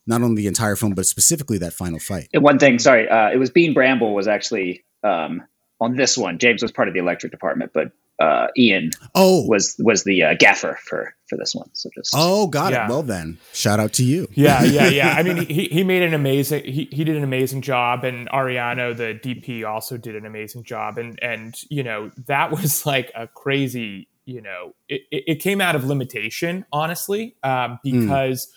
[0.06, 2.28] not only the entire film but specifically that final fight?
[2.32, 5.42] And one thing, sorry, uh, it was Ian Bramble was actually um,
[5.80, 6.38] on this one.
[6.38, 10.34] James was part of the electric department, but uh, Ian Oh, was was the uh,
[10.38, 11.68] gaffer for for this one.
[11.72, 12.86] So just oh, got Yeah.
[12.86, 12.90] it.
[12.90, 14.28] Well then, shout out to you.
[14.34, 15.14] Yeah, yeah, yeah.
[15.18, 18.96] I mean, he, he made an amazing he, he did an amazing job, and Ariano,
[18.96, 23.26] the DP, also did an amazing job, and and you know that was like a
[23.26, 28.48] crazy you know it, it it came out of limitation, honestly, um, because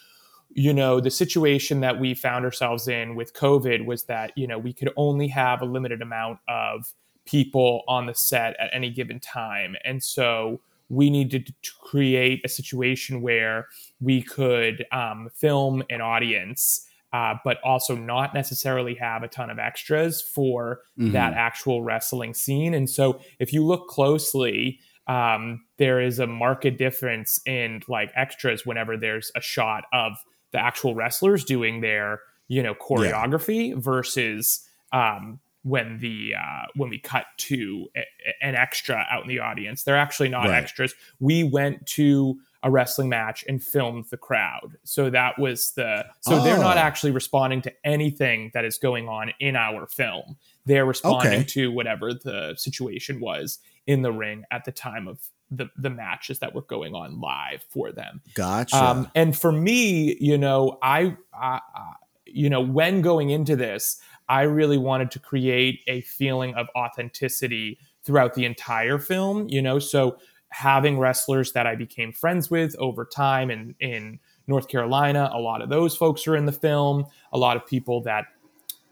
[0.58, 4.58] you know the situation that we found ourselves in with COVID was that you know
[4.60, 6.94] we could only have a limited amount of
[7.26, 12.48] people on the set at any given time, and so we needed to create a
[12.50, 13.68] situation where
[14.00, 19.58] we could um, film an audience, uh, but also not necessarily have a ton of
[19.58, 21.12] extras for Mhm.
[21.14, 22.76] that actual wrestling scene.
[22.76, 28.66] And so, if you look closely, um, there is a marked difference in like extras
[28.66, 30.14] whenever there's a shot of
[30.52, 37.00] the actual wrestlers doing their you know choreography versus um, when the uh, when we
[37.00, 38.04] cut to a,
[38.42, 39.84] an extra out in the audience.
[39.84, 40.62] They're actually not Right.
[40.64, 40.94] extras.
[41.20, 44.78] We went to a wrestling match and filmed the crowd.
[44.84, 46.82] So that was the so they're not Oh.
[46.82, 50.38] actually responding to anything that is going on in our film.
[50.66, 51.44] They're responding Okay.
[51.56, 55.20] to whatever the situation was in the ring at the time of
[55.52, 58.22] the the matches that were going on live for them.
[58.36, 58.76] Gotcha.
[58.84, 61.94] Um, and for me, you know, I, I, I,
[62.26, 67.78] you know, when going into this, I really wanted to create a feeling of authenticity
[68.04, 69.48] throughout the entire film.
[69.50, 70.18] You know, so
[70.50, 75.62] having wrestlers that I became friends with over time in in North Carolina, a lot
[75.62, 77.06] of those folks are in the film.
[77.34, 78.26] A lot of people that,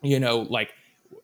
[0.01, 0.73] you know, like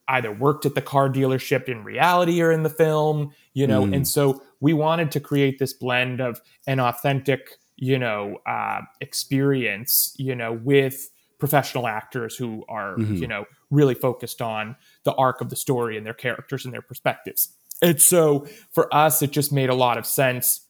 [0.07, 3.95] either worked at the car dealership in reality or in the film, you know, Mm.
[3.95, 10.13] and so we wanted to create this blend of an authentic, you know, uh, experience,
[10.17, 13.19] you know, with professional actors who are, Mhm.
[13.19, 16.81] you know, really focused on the arc of the story and their characters and their
[16.81, 17.49] perspectives.
[17.81, 20.65] And so for us, it just made a lot of sense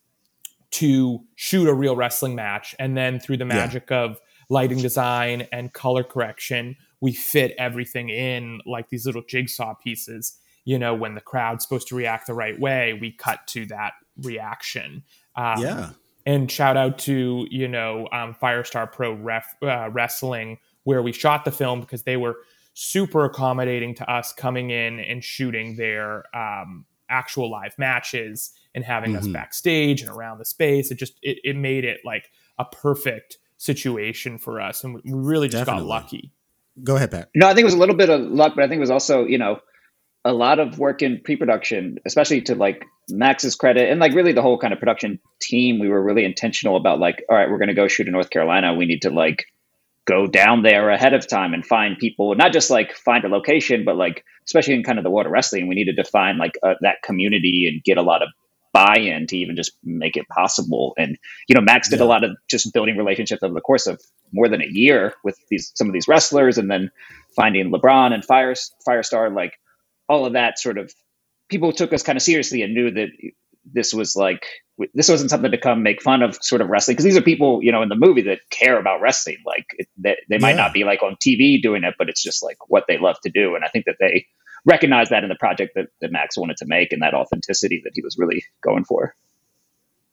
[0.72, 2.74] to shoot a real wrestling match.
[2.78, 8.60] And then through the magic of lighting design and color correction, we fit everything in
[8.64, 10.38] like these little jigsaw pieces.
[10.64, 13.94] You know, when the crowd's supposed to react the right way, we cut to that
[14.22, 15.02] reaction.
[15.34, 15.90] Um, yeah.
[16.30, 21.44] And shout out to you know um, Firestar Pro Ref, uh, Wrestling where we shot
[21.44, 22.36] the film because they were
[22.74, 29.14] super accommodating to us coming in and shooting their um, actual live matches and having
[29.16, 29.32] us Mhm.
[29.34, 30.90] backstage and around the space.
[30.90, 35.12] It just it, it made it like a perfect situation for us, and we we
[35.12, 35.82] really just Definitely.
[35.82, 36.32] got lucky.
[36.84, 37.28] Go ahead, Pat.
[37.34, 38.90] No, I think it was a little bit of luck, but I think it was
[38.90, 39.58] also, you know,
[40.24, 44.42] a lot of work in pre-production, especially to like Max's credit and like really the
[44.42, 45.78] whole kind of production team.
[45.78, 48.30] We were really intentional about like, all right, we're going to go shoot in North
[48.30, 48.74] Carolina.
[48.74, 49.46] We need to like
[50.06, 53.84] go down there ahead of time and find people, not just like find a location,
[53.84, 56.74] but like, especially in kind of the water wrestling, we needed to find like uh,
[56.80, 58.28] that community and get a lot of
[58.72, 60.94] buy-in to even just make it possible.
[60.96, 64.00] And, you know, Max did a lot of just building relationships over the course of
[64.32, 66.90] more than a year with these, some of these wrestlers and then
[67.34, 68.54] finding LeBron and Fire,
[68.86, 69.54] Firestar, like
[70.10, 70.92] all of that sort of
[71.48, 73.08] people took us kind of seriously and knew that
[73.72, 74.44] this was like
[74.94, 77.60] this wasn't something to come make fun of sort of wrestling because these are people
[77.62, 80.56] you know in the movie that care about wrestling like it, they, they might Yeah.
[80.64, 83.30] not be like on tv doing it but it's just like what they love to
[83.30, 84.26] do and i think that they
[84.64, 87.92] recognized that in the project that, that max wanted to make and that authenticity that
[87.94, 89.14] he was really going for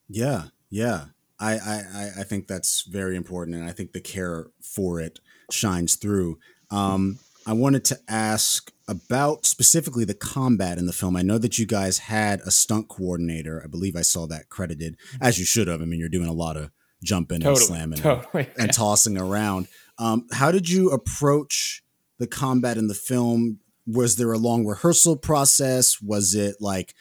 [0.10, 1.06] Yeah, yeah.
[1.40, 5.20] I, I, I- I think that's very important, and I think the care for it
[5.52, 6.40] shines through.
[6.72, 11.16] Um, I wanted to ask about specifically the combat in the film.
[11.16, 13.62] I know that you guys had a stunt coordinator.
[13.64, 15.82] I believe I saw that credited, as you should have.
[15.82, 16.72] I mean, you're doing a lot of
[17.04, 18.50] jumping and Totally, slamming and- totally.
[18.60, 19.68] and tossing around.
[19.98, 21.84] Um, how did you approach
[22.20, 23.60] the combat in the film?
[23.90, 26.02] was there a long rehearsal process?
[26.02, 26.94] Was it like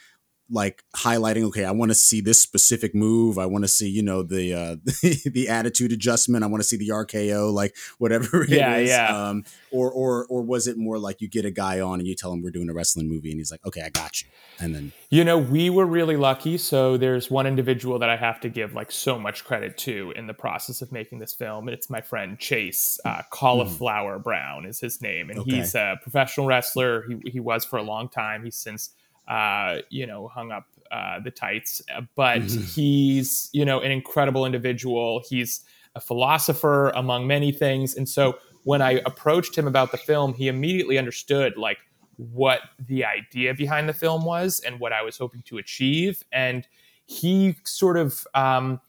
[0.51, 4.03] like highlighting okay i want to see this specific move i want to see you
[4.03, 4.77] know the uh
[5.33, 8.89] the attitude adjustment i want to see the rko like whatever it Yeah, is.
[8.89, 9.29] yeah.
[9.31, 12.15] um or or or was it more like you get a guy on and you
[12.15, 14.29] tell him we're doing a wrestling movie and he's like okay i got you
[14.59, 16.57] and then You know, we were really lucky.
[16.59, 20.27] So there's one individual that I have to give like so much credit to in
[20.27, 21.69] the process of making this film.
[21.69, 25.57] And it's my friend Chase uh, Cauliflower Brown is his name, and Okay.
[25.57, 27.05] he's a professional wrestler.
[27.07, 28.45] He he was for a long time.
[28.45, 28.95] He's since
[29.29, 32.43] uh, you know hung up uh, the tights, Uh, but
[32.75, 35.23] he's you know an incredible individual.
[35.29, 40.35] He's a philosopher among many things, and so when I approached him about the film,
[40.35, 41.79] he immediately understood like
[42.17, 46.25] what the idea behind the film was and what I was hoping to achieve.
[46.33, 46.67] And
[47.05, 48.81] he sort of um,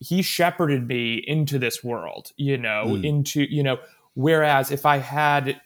[0.00, 3.04] he shepherded me into this world, you know, Mm.
[3.04, 3.78] into you know.
[4.14, 5.60] Whereas if I had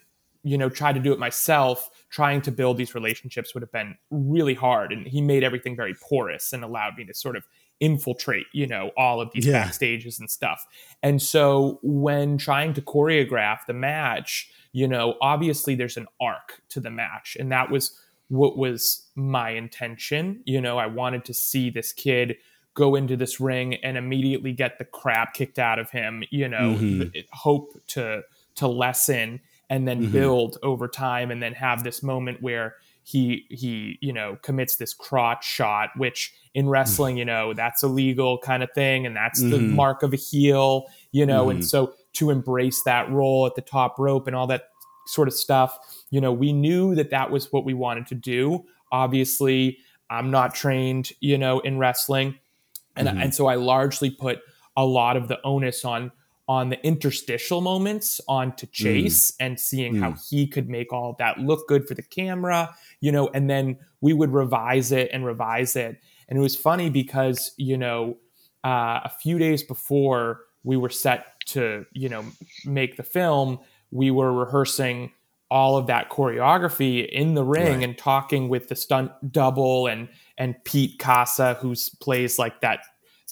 [0.45, 3.97] you know tried to do it myself, trying to build these relationships would have been
[4.11, 4.93] really hard.
[4.93, 7.45] And he made everything very porous and allowed me to sort of
[7.81, 9.65] infiltrate, you know, all of these Yeah.
[9.69, 10.65] backstages and stuff.
[11.03, 16.81] And so when trying to choreograph the match, you know, obviously there's an arc to
[16.81, 17.37] the match.
[17.39, 20.43] And that was what was my intention.
[20.47, 22.37] You know, I wanted to see this kid
[22.75, 26.77] go into this ring and immediately get the crap kicked out of him, you know,
[26.79, 27.13] Mhm.
[27.13, 28.23] th- hope to
[28.57, 29.39] to lessen
[29.71, 30.13] and then Mhm.
[30.13, 34.93] build over time and then have this moment where he he you know commits this
[34.93, 39.59] crotch shot which in wrestling you know that's illegal kind of thing and that's the
[39.59, 39.71] Mhm.
[39.71, 41.65] mark of a heel you know and Mhm.
[41.65, 44.71] so to embrace that role at the top rope and all that
[45.07, 45.79] sort of stuff
[46.11, 49.79] you know we knew that that was what we wanted to do obviously
[50.11, 52.35] i'm not trained you know in wrestling
[52.97, 53.23] and Mhm.
[53.23, 54.41] and so I largely put
[54.77, 56.11] a lot of the onus on
[56.49, 61.17] on the interstitial moments on to Chase and seeing how he could make all of
[61.17, 65.25] that look good for the camera, you know, and then we would revise it and
[65.27, 66.01] revise it.
[66.29, 68.17] And it was funny because, you know,
[68.65, 72.25] uh, a few days before we were set to, you know,
[72.65, 73.59] make the film,
[73.91, 75.13] we were rehearsing
[75.49, 77.83] all of that choreography in the ring Right.
[77.85, 82.81] and talking with the stunt double and and Pete Casa, who plays like that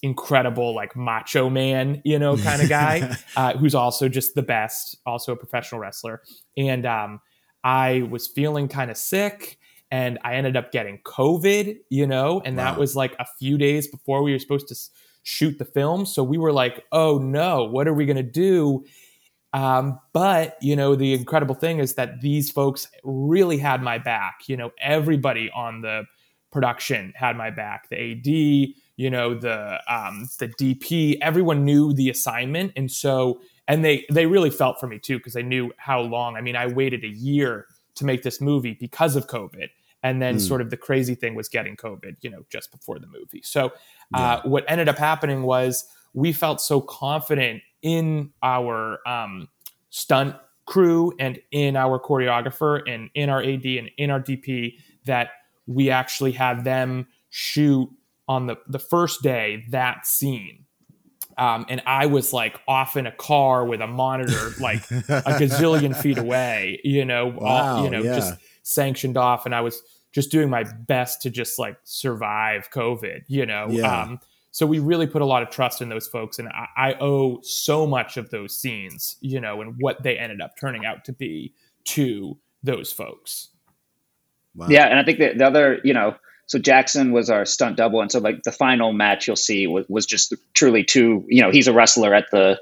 [0.04, 4.98] incredible like macho man, you know, kind of guy, uh, who's also just the best,
[5.06, 6.20] also a professional wrestler.
[6.58, 7.20] And um,
[7.64, 9.58] I was feeling kind of sick.
[9.90, 13.86] And I ended up getting COVID, you know, and that was like a few days
[13.86, 14.76] before we were supposed to
[15.22, 16.04] shoot the film.
[16.04, 18.84] So we were like, oh no, what are we going to do?
[19.52, 24.40] Um, but you know, the incredible thing is that these folks really had my back.
[24.48, 26.04] You know, everybody on the
[26.50, 27.88] production had my back.
[27.88, 33.84] The AD, you know, the um, the DP, everyone knew the assignment, and so and
[33.84, 36.36] they they really felt for me too because they knew how long.
[36.36, 39.68] I mean, I waited a year to make this movie because of COVID.
[40.02, 40.40] And then, Mm.
[40.40, 43.40] sort of, the crazy thing was getting COVID, you know, just before the movie.
[43.42, 43.72] So,
[44.12, 49.48] uh, what ended up happening was we felt so confident in our um,
[49.88, 54.76] stunt crew and in our choreographer and in our AD and in our DP
[55.06, 55.30] that
[55.66, 57.88] we actually had them shoot
[58.28, 60.64] on the, the first day that scene.
[61.36, 65.02] Um, and I was like off in a car with a monitor like a
[65.40, 68.14] gazillion feet away, you know, all, you know, yeah.
[68.14, 69.44] just sanctioned off.
[69.44, 69.82] And I was
[70.12, 73.66] just doing my best to just like survive COVID, you know.
[73.68, 74.02] Yeah.
[74.02, 74.20] Um,
[74.52, 77.40] so we really put a lot of trust in those folks, and I, I owe
[77.42, 81.12] so much of those scenes, you know, and what they ended up turning out to
[81.12, 81.52] be
[81.86, 83.48] to those folks.
[84.54, 84.68] Wow.
[84.70, 86.14] Yeah, and I think that the other, you know,
[86.46, 89.86] so Jackson was our stunt double, and so like the final match you'll see was,
[89.88, 91.24] was just truly two.
[91.28, 92.60] You know, he's a wrestler at the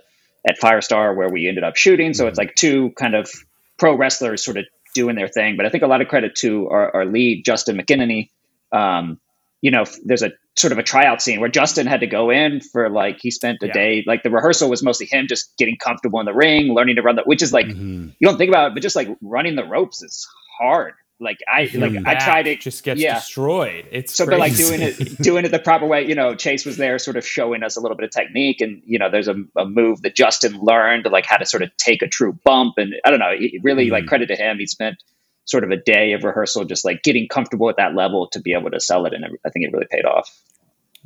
[0.49, 3.31] at Firestar where we ended up shooting, so it's like two kind of
[3.79, 4.65] pro wrestlers sort of
[4.95, 5.57] doing their thing.
[5.57, 8.29] But I think a lot of credit to our, our lead Justin McKinney.
[8.73, 9.19] Um,
[9.61, 12.61] you know, there's a sort of a tryout scene where Justin had to go in
[12.61, 13.73] for like he spent a Yeah.
[13.73, 14.05] day.
[14.07, 17.17] Like the rehearsal was mostly him just getting comfortable in the ring, learning to run
[17.17, 18.13] the, which is like Mhm.
[18.19, 20.95] you don't think about it, but just like running the ropes is hard.
[21.21, 23.15] Like I like I tried to just gets yeah.
[23.15, 23.87] destroyed.
[23.93, 26.05] It's So, but like doing it, doing it the proper way.
[26.07, 28.83] You know, Chase was there, sort of showing us a little bit of technique, and
[28.85, 32.03] you know, there's a, a move that Justin learned, like how to sort of take
[32.03, 34.09] a true bump, and I don't know, it- really like Mhm.
[34.09, 34.59] credit to him.
[34.59, 34.97] He spent
[35.45, 38.53] sort of a day of rehearsal, just like getting comfortable at that level to be
[38.53, 40.29] able to sell it, and I think it really paid off.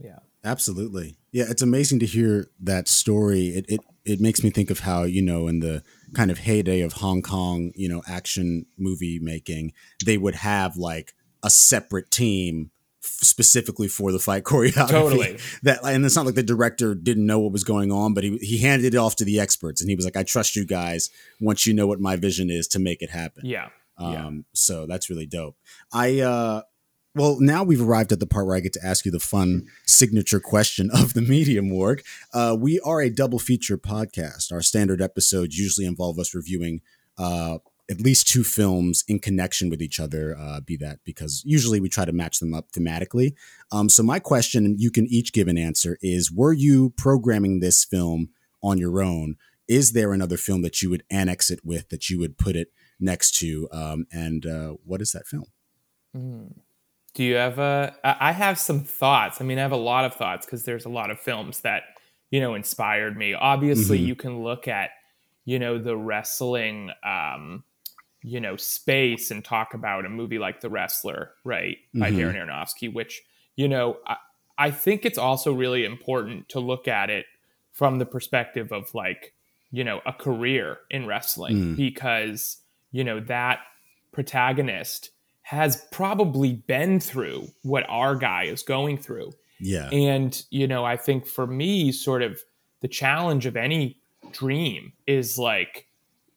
[0.03, 0.19] yeah.
[0.45, 1.17] Absolutely.
[1.33, 3.49] Yeah, it's amazing to hear that story.
[3.49, 5.83] It, it it makes me think of how, you know, in the
[6.15, 9.73] kind of heyday of Hong Kong, you know, action movie making,
[10.05, 14.89] they would have like a separate team specifically for the fight choreography.
[14.89, 15.39] Totally.
[15.63, 18.37] That and it's not like the director didn't know what was going on, but he
[18.39, 21.11] he handed it off to the experts and he was like, "I trust you guys
[21.41, 23.69] once you know what my vision is to make it happen." Yeah.
[23.99, 24.31] Um, Yeah.
[24.55, 25.57] So that's really dope.
[25.93, 26.63] I uh,
[27.17, 29.67] well, now we've arrived at the part where I get to ask you the fun
[29.87, 32.03] signature question of the Media Morgue.
[32.33, 34.53] Uh, we are a double feature podcast.
[34.53, 36.83] Our standard episodes usually involve us reviewing
[37.17, 37.59] uh,
[37.91, 41.89] at least two films in connection with each other, uh, be that because usually we
[41.89, 43.33] try to match them up thematically.
[43.73, 47.83] Um, so, my question, you can each give an answer, is Were you programming this
[47.85, 48.29] film
[48.63, 49.37] on your own?
[49.69, 52.73] Is there another film that you would annex it with, that you would put it
[53.01, 53.69] next to?
[53.73, 55.47] Um, and uh, what is that film?
[56.15, 56.49] Hmm.
[57.17, 57.95] Do you have a?
[58.05, 59.41] I I have some thoughts.
[59.41, 61.83] I mean, I have a lot of thoughts because there's a lot of films that
[62.31, 63.33] you know inspired me.
[63.33, 64.07] Obviously, Mhm.
[64.07, 64.91] you can look at
[65.47, 67.65] you know the wrestling um,
[68.23, 72.17] you know space and talk about a movie like The Wrestler, right, by Mhm.
[72.19, 73.23] Darren Aronofsky, which
[73.57, 74.17] you know I,
[74.59, 77.25] I think it's also really important to look at it
[77.73, 79.33] from the perspective of like
[79.71, 81.77] you know a career in wrestling Mm.
[81.77, 82.61] because
[82.93, 83.61] you know that
[84.13, 85.11] protagonist
[85.51, 89.31] has probably been through what our guy is going through
[89.61, 89.89] Yeah.
[89.91, 92.41] and, you know, I think for me, sort of
[92.81, 94.01] the challenge of any
[94.33, 95.87] dream is like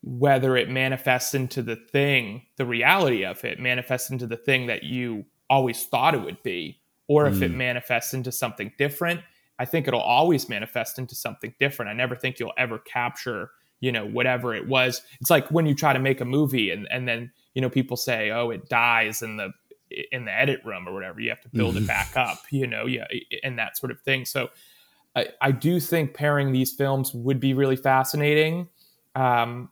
[0.04, 4.84] whether it manifests into the thing, the reality of it manifests into the thing that
[4.84, 7.56] you always thought it would be, or if it Mm.
[7.56, 9.22] manifests into something different.
[9.58, 11.90] I think it'll always manifest into something different.
[11.90, 13.50] I never think you'll ever capture,
[13.80, 15.02] you know, whatever it was.
[15.20, 17.98] It's like when you try to make a movie and, and then, you know, people
[17.98, 19.52] say, oh, it dies in the
[20.12, 21.20] in the edit room or whatever.
[21.20, 21.82] You have to build Mhm.
[21.82, 23.08] it back up, you know, yeah,
[23.44, 24.24] and that sort of thing.
[24.26, 24.50] So
[25.16, 28.68] I, I do think pairing these films would be really fascinating.
[29.16, 29.72] Um,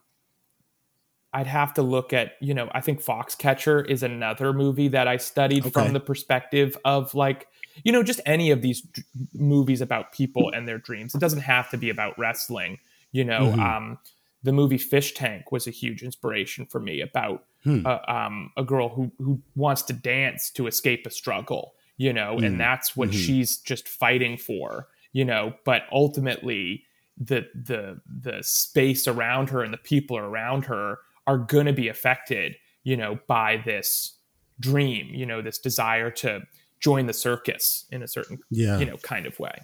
[1.34, 5.18] I'd have to look at, you know, I think Foxcatcher is another movie that I
[5.18, 5.70] studied Okay.
[5.72, 7.48] from the perspective of like,
[7.84, 9.04] you know, just any of these d-
[9.34, 11.14] movies about people and their dreams.
[11.14, 12.80] It doesn't have to be about wrestling,
[13.12, 13.52] you know.
[13.52, 13.60] Mhm.
[13.60, 14.00] Um,
[14.42, 17.86] the movie Fish Tank was a huge inspiration for me about Hmm.
[17.86, 22.38] uh, um, a girl who who wants to dance to escape a struggle, you know,
[22.38, 22.46] Mm.
[22.46, 23.26] and that's what Mhm.
[23.26, 25.54] she's just fighting for, you know.
[25.66, 26.86] But ultimately,
[27.18, 31.90] the the the space around her and the people around her are going to be
[31.90, 34.18] affected, you know, by this
[34.62, 36.44] dream, you know, this desire to
[36.80, 38.80] join the circus in a certain, Yeah.
[38.80, 39.62] you know, kind of way.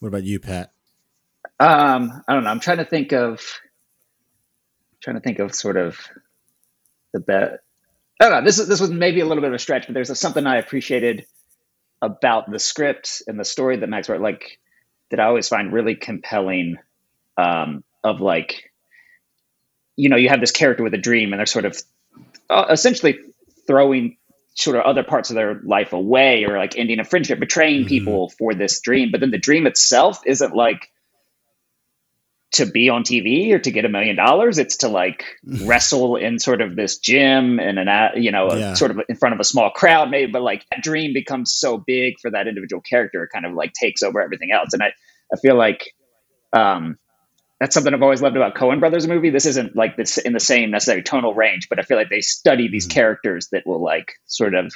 [0.00, 0.72] What about you, Pat?
[1.60, 2.50] Um, I don't know.
[2.50, 3.40] I'm trying to think of
[5.00, 6.00] trying to think of sort of
[7.14, 7.60] the bet.
[8.20, 8.44] I don't know.
[8.44, 10.46] This is this was maybe a little bit of a stretch, but there's a, something
[10.46, 11.24] I appreciated
[12.02, 14.58] about the script and the story that Max wrote, like
[15.10, 16.76] that I always find really compelling.
[17.36, 18.70] Um, of like,
[19.96, 21.82] you know, you have this character with a dream, and they're sort of
[22.50, 23.18] uh, essentially
[23.66, 24.18] throwing
[24.54, 28.28] sort of other parts of their life away, or like ending a friendship, betraying people
[28.28, 29.10] for this dream.
[29.10, 30.92] But then the dream itself isn't like
[32.54, 34.58] to be on TV or to get a million dollars.
[34.58, 35.24] It's to like
[35.62, 38.74] wrestle in sort of this gym and an, you know, a- Yeah.
[38.74, 40.30] sort of in front of a small crowd, maybe.
[40.32, 43.72] But like that dream becomes so big for that individual character, it kind of like
[43.72, 44.72] takes over everything else.
[44.72, 44.92] And I,
[45.32, 45.94] I feel like,
[46.52, 46.98] um,
[47.60, 49.30] that's something I've always loved about Coen Brothers movie.
[49.30, 52.20] This isn't like this in the same necessary tonal range, but I feel like they
[52.20, 54.72] study these characters that will like sort of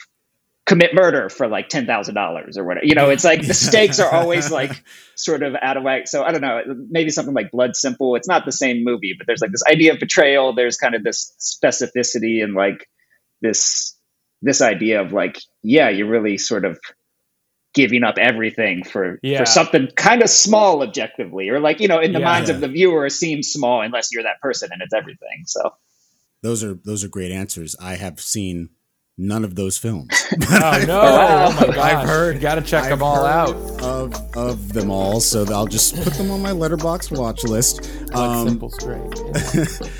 [0.69, 2.87] commit murder for like ten thousand dollars or whatever.
[2.87, 4.85] You know, it's like the stakes are always like
[5.17, 6.07] sort of out of whack.
[6.07, 6.61] So I don't know,
[6.91, 8.15] maybe something like Blood Simple.
[8.15, 10.55] It's not the same movie, but there's like this idea of betrayal.
[10.55, 12.87] There's kind of this specificity and like
[13.41, 13.97] this
[14.43, 16.79] this idea of like, yeah, you're really sort of
[17.75, 19.39] giving up everything for Yeah.
[19.39, 22.25] for something kind of small objectively or like you know in the Yeah.
[22.25, 22.57] minds Yeah.
[22.57, 25.71] of the viewer seems small unless you're that person and it's everything so
[26.43, 27.77] Those are those are great answers.
[27.81, 28.71] I have seen
[29.19, 30.09] none of those films.
[30.51, 30.99] Oh no!
[30.99, 31.49] Wow.
[31.51, 31.79] Oh my gosh!
[31.79, 33.55] I've heard- you got to check I've them all out.
[33.83, 37.91] of of them all, so I'll just put them on my Letterboxd watch list.
[38.13, 39.01] Blood Um, Simple straight.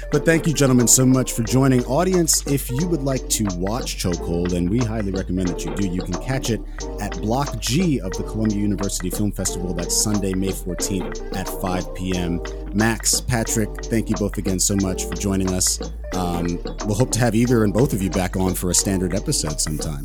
[0.13, 1.85] but thank you, gentlemen, so much for joining.
[1.87, 5.75] Audience, if you would like to watch Choke Hold, and we highly recommend that you
[5.75, 6.61] do, you can catch it
[7.01, 9.73] at Block G of the Columbia University Film Festival.
[9.75, 12.41] That's Sunday, May 14th at 5 p.m.
[12.75, 15.81] Max, Patrick, thank you both again so much for joining us.
[16.15, 19.08] Um, we'll hope to have either and both of you back on for a standard
[19.15, 20.05] episode sometime.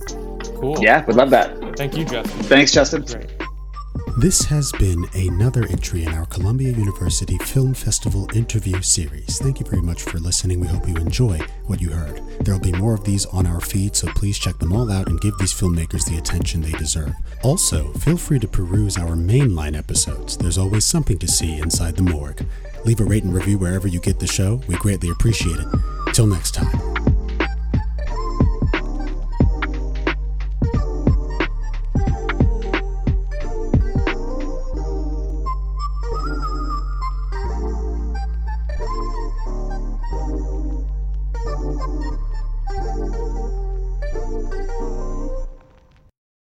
[0.60, 0.78] Cool.
[0.82, 2.44] yeah would love that Thank you, Justin.
[2.44, 3.30] thanks justin Great.
[4.20, 9.40] This has been another entry in our Columbia University Film Festival interview series.
[9.40, 10.60] Thank you very much for listening.
[10.60, 12.22] We hope you enjoy what you heard.
[12.42, 15.08] There will be more of these on our feed, so please check them all out
[15.08, 17.14] and give these filmmakers the attention they deserve.
[17.44, 20.38] Also, feel free to peruse our mainline episodes.
[20.38, 22.46] There's always something to see inside the morgue.
[22.86, 24.62] Leave a rate and review wherever you get the show.
[24.68, 25.68] We greatly appreciate it.
[26.14, 26.93] Till next time.